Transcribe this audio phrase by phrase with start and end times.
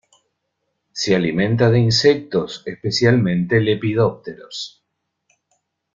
[0.93, 4.83] Se alimenta de insectos, especialmente lepidópteros.